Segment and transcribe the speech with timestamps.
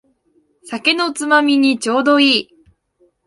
[0.65, 2.49] 酒のつまみにちょうどいい